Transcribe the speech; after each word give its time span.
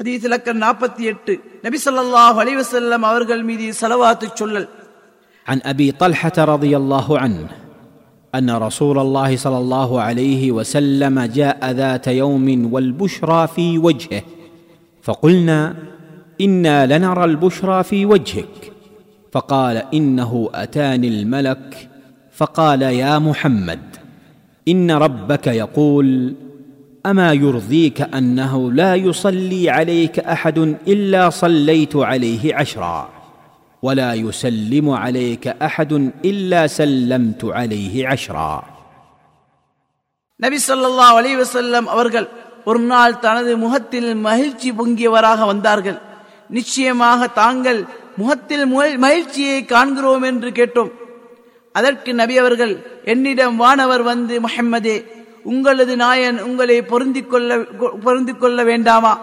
ஹதீஸ் 0.00 0.24
இலக்கம் 0.28 0.58
நாற்பத்தி 0.62 1.04
எட்டு 1.10 1.34
நபி 1.66 1.78
ஸல்லல்லாஹு 1.84 2.40
அலைஹி 2.42 2.56
வஸல்லம் 2.62 3.04
அவர்கள் 3.10 3.44
மீது 3.50 3.66
ஸலவாத்து 3.82 4.28
சொல்லல் 4.40 4.68
عن 5.46 5.58
ابي 5.72 5.88
طلحه 6.02 6.36
رضي 6.54 6.72
الله 6.80 7.08
عنه 7.22 7.48
ان 8.38 8.48
رسول 8.66 8.96
الله 9.04 9.30
صلى 9.44 9.58
الله 9.64 9.90
عليه 10.06 10.42
وسلم 10.58 11.16
جاء 11.38 11.60
ذات 11.80 12.06
يوم 12.22 12.46
والبشرى 12.72 13.40
في 13.54 13.66
وجهه 13.86 14.22
فقلنا 15.06 15.58
انا 16.46 16.76
لنرى 16.92 17.24
البشرى 17.30 17.78
في 17.90 17.98
وجهك 18.12 18.58
فقال 19.34 19.76
انه 19.98 20.32
اتاني 20.64 21.08
الملك 21.14 21.68
فقال 22.38 22.82
يا 23.02 23.14
محمد 23.28 23.84
ان 24.72 24.88
ربك 25.04 25.46
يقول 25.62 26.06
اما 27.04 27.32
يرضيك 27.34 27.98
انه 28.12 28.72
لا 28.72 28.94
يصلي 28.98 29.70
عليك 29.70 30.18
احد 30.26 30.58
الا 30.86 31.30
صليت 31.32 31.96
عليه 32.02 32.54
عشرا 32.54 32.98
ولا 33.82 34.14
يسلم 34.16 34.90
عليك 35.02 35.44
احد 35.60 35.92
الا 36.24 36.66
سلمت 36.72 37.42
عليه 37.58 37.94
عشرا 38.08 38.52
நபி 40.40 40.58
ஸல்லல்லாஹு 40.66 41.14
அலைஹி 41.20 41.36
வஸல்லம் 41.36 41.86
அவர்கள் 41.86 42.26
ஒரு 42.64 42.80
நாள் 42.84 43.20
தனது 43.20 43.56
முகத்தில் 43.56 44.14
மகிழ்ச்சி 44.20 44.68
பொங்கியவராக 44.72 45.40
வந்தார்கள் 45.46 45.98
நிச்சயமாக 46.50 47.20
தாங்கள் 47.34 47.80
முகத்தில் 48.16 48.66
முக- 48.66 48.98
மகிழ்ச்சியை 48.98 49.58
காண்கிறோம் 49.64 50.22
என்று 50.22 50.50
கேட்டோம் 50.50 50.90
அதற்கு 51.74 52.10
நபி 52.14 52.34
அவர்கள் 52.38 52.74
என்னிடம் 53.04 53.56
வானவர் 53.56 54.02
வந்து 54.02 54.34
முஹம்மதே 54.40 54.96
உங்களது 55.43 55.95
நாயன் 55.95 56.39
உங்களை 56.41 56.81
பொருந்திக் 56.81 57.29
கொள்ள 57.29 57.57
பொருந்திக் 58.03 58.39
கொள்ள 58.39 58.63
வேண்டாமா? 58.63 59.19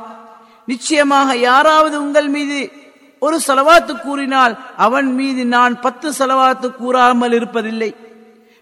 நிச்சயமாக 0.65 1.37
யாராவது 1.37 2.01
உங்கள் 2.01 2.29
மீது 2.29 2.73
ஒரு 3.19 3.41
செலவாத்து 3.47 4.01
கூறினால் 4.01 4.59
அவன் 4.77 5.15
மீது 5.15 5.45
நான் 5.47 5.81
பத்து 5.81 6.11
செலவாத்து 6.11 6.75
கூறாமல் 6.75 7.33
இருப்பதில்லை. 7.33 7.95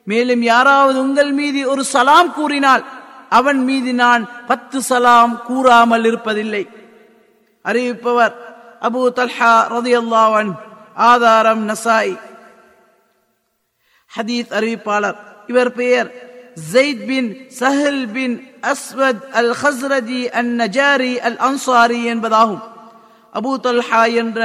மேலும் 0.04 0.42
யாராவது 0.42 1.00
உங்கள் 1.00 1.32
மீது 1.32 1.68
ஒரு 1.68 1.84
சலாம் 1.84 2.32
கூறினால் 2.32 2.84
அவன் 3.28 3.64
மீது 3.64 3.94
நான் 3.94 4.28
பத்து 4.46 4.82
சலாம் 4.82 5.42
கூறாமல் 5.42 6.02
இருப்பதில்லை. 6.02 6.68
அறிவிப்பவர் 7.64 8.34
அபூ 8.82 9.02
தல்ஹா 9.20 9.52
ரதியல்லாஹு 9.76 10.54
ஆதாரம் 10.94 11.68
நசாய். 11.68 12.18
ஹதீஸ் 14.16 14.50
அறிவிப்பாளர். 14.58 15.16
இவர் 15.46 15.72
பெயர் 15.72 16.25
زيد 16.56 16.98
بن 17.08 17.24
Sahl 17.60 18.04
bin 18.14 18.34
Aswad 18.72 19.22
al 19.38 19.52
النجاري 19.62 20.22
an 20.38 20.52
Najjari 20.60 21.12
al 21.26 21.38
Ansari 21.48 22.00
என்பதாகும். 22.12 22.62
அபூ 23.34 23.50
தொல்ஹா 23.66 24.02
என்ற 24.22 24.40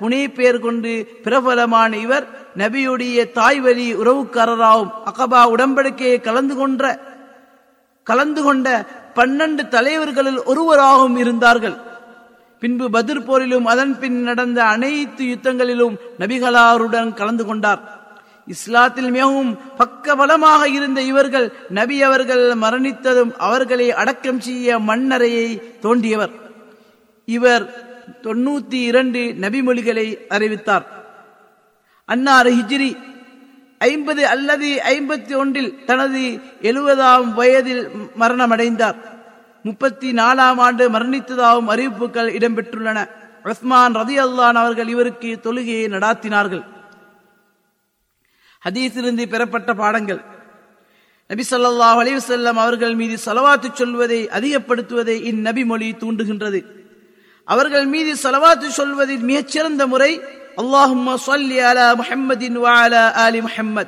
புனே 0.00 0.22
பெயர் 0.36 0.58
கொண்டு 0.58 0.92
பிரபலமான 1.24 1.96
இவர் 1.96 2.26
நபியுடைய 2.56 3.18
தாய் 3.32 3.60
வழி 3.60 3.88
உறவுக்காரராகவும் 4.02 4.92
அகபா 5.10 5.42
உடன்படிக்கையை 5.54 6.20
கலந்து 6.20 6.54
கொன்ற 6.60 6.84
கலந்து 8.02 8.42
கொண்ட 8.42 8.66
பன்னெண்டு 9.18 9.62
தலைவர்களில் 9.68 10.40
ஒருவராகவும் 10.50 11.16
இருந்தார்கள். 11.16 11.76
பின்பு 12.62 12.86
பதிர் 12.96 13.26
போரிலும் 13.28 13.66
அதன் 13.72 13.94
பின் 13.98 14.22
நடந்த 14.22 14.58
அனைத்து 14.64 15.24
யுத்தங்களிலும் 15.24 15.94
நபிகளாருடன் 16.20 17.14
கலந்து 17.14 17.44
கொண்டார். 17.44 17.99
இஸ்லாத்தில் 18.46 19.10
மிகவும் 19.10 19.58
பக்கபலமாக 19.78 20.64
இருந்த 20.64 21.00
இவர்கள் 21.00 21.52
நபி 21.68 22.02
அவர்கள் 22.02 22.54
மரணித்ததும் 22.54 23.32
அவர்களை 23.36 23.92
அடக்கம் 23.92 24.40
செய்ய 24.40 24.78
மண்ணறையை 24.78 25.62
தோண்டியவர். 25.82 26.30
இவர் 27.24 27.64
தொண்ணூத்தி 28.22 28.74
இரண்டு 28.74 29.20
நபிமொழிகளை 29.40 30.26
அறிவித்தார். 30.26 30.86
அன்னார் 32.04 32.46
ஹிஜ்ரி 32.46 32.96
ஐம்பது 33.78 34.26
அல்லது 34.26 34.82
ஐம்பத்தி 34.88 35.36
ஒன்றில் 35.36 35.84
தனது 35.84 36.40
எழுபதாம் 36.62 37.34
வயதில் 37.34 37.88
மரணமடைந்தார். 38.20 38.94
முப்பத்தி 39.62 40.12
நாலாம் 40.12 40.58
ஆண்டு 40.58 40.90
மரணித்ததாகவும் 40.90 41.66
அறிவிப்புகள் 41.66 42.32
இடம்பெற்றுள்ளன. 42.32 43.08
உஸ்மான் 43.44 43.96
ரதி 43.96 44.16
அல்லான் 44.20 44.54
அவர்கள் 44.54 44.88
இவருக்கு 44.88 45.40
தொழுகையை 45.42 45.88
நடாத்தினார்கள். 45.88 46.64
ஹதீஸிலிருந்து 48.63 49.25
பெறப்பட்ட 49.33 49.69
பாடங்கள் 49.81 50.21
நபி 51.29 51.43
ஸல்லல்லாஹு 51.51 51.99
அலைஹி 52.03 52.17
வஸல்லம் 52.21 52.57
அவர்கள் 52.63 52.95
மீது 53.01 53.15
ஸலவாத்து 53.27 53.67
சொல்வதை 53.81 54.19
அதிகப்படுத்துவதை 54.37 55.17
இந்நபி 55.31 55.63
மொழி 55.71 55.87
தூண்டுகின்றது 56.01 56.59
அவர்கள் 57.47 57.87
மீது 57.93 58.11
ஸலவாத்து 58.25 58.67
சொல்வதில் 58.79 59.27
மிகச்சிறந்த 59.29 59.83
முறை 59.93 60.11
اللهم 60.61 61.07
صل 61.27 61.51
على 61.69 61.87
محمد 61.95 62.43
وعلى 62.57 63.01
آل 63.25 63.35
محمد 63.43 63.87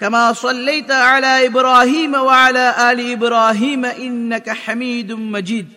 كما 0.00 0.22
صليت 0.44 0.90
على 1.08 1.32
إبراهيم 1.46 2.12
وعلى 2.28 2.64
آل 2.88 2.98
إبراهيم 3.16 3.82
إنك 4.04 4.46
حميد 4.62 5.08
مجيد 5.34 5.68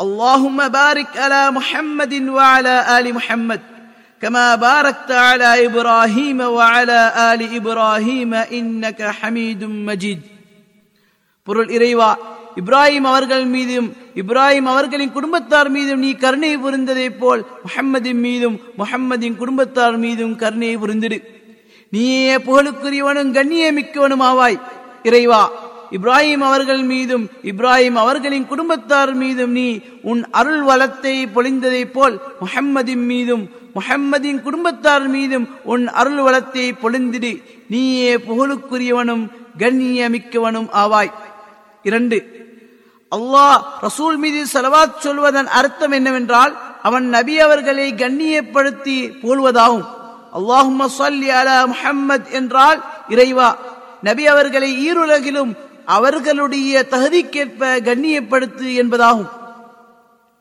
اللهم 0.00 0.58
بارك 0.70 1.10
على 1.16 1.42
محمد 1.50 2.12
وعلى 2.28 2.74
آل 2.96 3.06
محمد 3.14 3.60
كما 4.22 4.54
باركت 4.58 5.10
على 5.26 5.50
إبراهيم 5.66 6.38
وعلى 6.56 7.00
آل 7.30 7.40
إبراهيم 7.56 8.32
إنك 8.52 9.00
حميد 9.18 9.60
مجيد 9.88 10.20
பொருள் 11.48 11.70
இறைவா 11.76 12.10
இப்ராஹிம் 12.60 13.06
அவர்கள் 13.06 13.44
மீதும் 13.54 13.88
இப்ராஹிம் 14.22 14.68
அவர்களின் 14.68 15.12
குடும்பத்தார் 15.12 15.70
மீதும் 15.70 16.02
நீ 16.04 16.10
கருணை 16.14 16.52
புரிந்ததைப் 16.56 17.18
போல் 17.20 17.42
முஹம்மதின் 17.64 18.20
மீதும் 18.26 18.56
முஹம்மதின் 18.80 19.36
குடும்பத்தார் 19.36 19.96
மீதும் 20.04 20.34
கருணை 20.42 20.70
புரிந்திடு 20.82 21.18
நீயே 21.92 22.36
புகழுக்குரியவனும் 22.46 23.34
கண்ணியமிக்கவனும் 23.36 24.24
ஆவாய் 24.28 24.58
இறைவா 25.08 25.42
இப்ராஹிம் 25.91 26.43
அவர்கள் 26.49 26.83
மீதும் 26.83 27.25
இப்ராஹிம் 27.51 27.97
அவர்களின் 28.03 28.47
குடும்பத்தார் 28.47 29.13
மீதும் 29.13 29.51
நீ 29.51 29.67
உன் 30.11 30.21
அருள் 30.31 30.61
வளத்தை 30.61 31.15
பொழிந்ததைப் 31.35 31.93
போல் 31.93 32.15
முஹம்மதின் 32.41 33.05
மீதும் 33.11 33.43
முஹம்மதின் 33.77 34.41
குடும்பத்தார் 34.41 35.07
மீதும் 35.07 35.45
உன் 35.63 35.85
அருள் 36.01 36.21
வளத்தை 36.25 36.65
பொழிந்திடு. 36.83 37.33
நீயே 37.67 38.11
புகழுக்குரியவனும் 38.27 39.23
கண்ணியமிக்கவனும் 39.61 40.69
ஆவாய். 40.83 41.11
இரண்டு 41.83 42.17
அல்லாஹ் 43.11 43.59
ரசூல் 43.85 44.17
மீது 44.17 44.39
செலவாத் 44.53 44.99
சொல்வதன் 45.03 45.49
அர்த்தம் 45.59 45.91
என்னவென்றால் 45.91 46.53
அவன் 46.87 47.05
நபி 47.09 47.35
அவர்களை 47.45 47.87
கண்ணியப்படுத்தி 48.01 48.97
போல்வதாகும் 49.23 49.87
அல்லாஹும்ம 50.39 50.87
அலா 51.39 51.57
முஹம்மத் 51.73 52.29
என்றால் 52.39 52.79
இறைவா 53.13 53.49
நபி 54.07 54.23
அவர்களை 54.33 54.69
ஈருலகிலும் 54.87 55.51
அவர்களுடைய 55.95 56.85
தகுதிக்கேற்ப 56.91 57.61
கண்ணியப்படுத்து 57.87 58.67
என்பதாகும். 58.81 59.29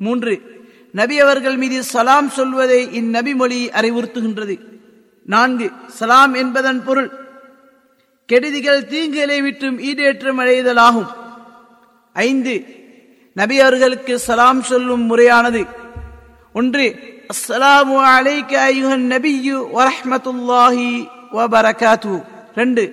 மூன்று 0.00 0.34
நபி 0.92 1.16
அவர்கள் 1.24 1.56
மீது 1.56 1.78
சலாம் 1.92 2.28
சொல்வதை 2.28 2.80
இந்நபி 3.00 3.32
மொழி 3.34 3.60
அறிவுறுத்துகின்றது. 3.80 4.56
நான்கு 5.28 5.66
சலாம் 5.98 6.34
என்பதன் 6.34 6.80
பொருள் 6.84 7.10
கெடுதிகள் 8.28 8.88
தீங்குகளை 8.92 9.38
விட்டும் 9.42 9.78
ஈடேற்றம் 9.78 10.40
அடைதலாகும். 10.42 11.10
ஐந்து 12.12 12.54
நபி 13.32 13.56
அவர்களுக்கு 13.60 14.14
சலாம் 14.18 14.62
சொல்லும் 14.62 15.04
முறையானது. 15.10 15.62
ஒன்று 16.52 16.86
அஸ்ஸலாமு 17.32 17.96
அலைக்க 18.14 18.52
ஐயுஹன் 18.72 19.06
நபியு 19.14 19.56
வரஹ்மத்துல்லாஹி 19.76 20.88
வபரகாத்து 21.36 22.14
ரெண்டு 22.54 22.84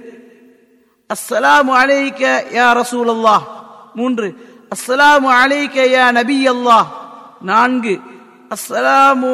அஸ்ஸலாமு 1.10 1.72
அலைக்க 1.82 2.24
யா 2.52 2.68
ரசூலல்லாஹ். 2.82 3.46
மூன்று 3.94 4.28
அஸ்ஸலாமு 4.76 5.30
அலைக்க 5.42 5.78
யா 5.96 6.06
நபி 6.12 6.38
அல்லாஹ் 6.50 6.88
நான்கு 7.42 7.94
அஸ்ஸலாமு 8.56 9.32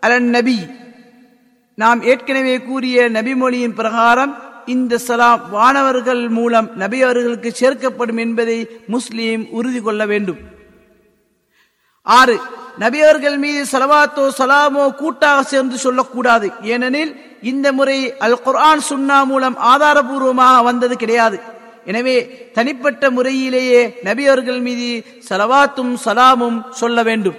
அலன் 0.00 0.30
நபி. 0.36 0.58
நாம் 1.74 2.00
ஏற்கனவே 2.02 2.56
கூறிய 2.60 3.10
நபிமொழியின் 3.10 3.74
பிரகாரம் 3.74 4.32
இந்த 4.66 4.98
சலாம் 4.98 5.50
வானவர்கள் 5.50 6.28
மூலம் 6.28 6.68
நபி 6.76 7.02
அவர்களுக்கு 7.02 7.50
சேர்க்கப்படும் 7.60 8.18
என்பதை 8.18 8.58
முஸ்லீம் 8.86 9.44
உறுதி 9.50 9.80
கொள்ள 9.80 10.02
வேண்டும். 10.06 10.40
ஆறு 12.06 12.36
நபியர்கள் 12.78 13.38
மீது 13.38 13.62
சலவாத்தோ 13.72 14.24
சலாமோ 14.38 14.94
கூட்டாக 14.94 15.42
சேர்ந்து 15.42 15.78
சொல்லக்கூடாது. 15.78 16.50
ஏனெனில் 16.62 17.12
இந்த 17.40 17.72
முறை 17.72 18.16
அல் 18.18 18.40
குர்ஆன் 18.44 18.82
சுன்னா 18.90 19.24
மூலம் 19.24 19.56
ஆதாரபூர்வமாக 19.72 20.62
வந்தது 20.62 20.96
கிடையாது. 20.96 21.40
எனவே 21.84 22.16
தனிப்பட்ட 22.54 23.10
முறையிலேயே 23.10 23.98
நபியர்கள் 24.04 24.60
மீது 24.60 25.04
சலவாத்தும் 25.28 25.94
சலாமும் 26.04 26.58
சொல்ல 26.70 27.02
வேண்டும். 27.02 27.38